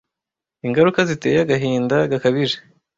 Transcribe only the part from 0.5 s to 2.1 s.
Ingaruka ziteye agahinda